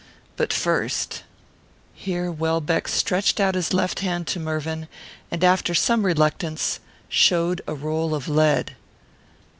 [0.35, 1.21] But first"
[1.93, 4.87] Here Welbeck stretched out his left hand to Mervyn,
[5.29, 8.75] and, after some reluctance, showed a roll of lead.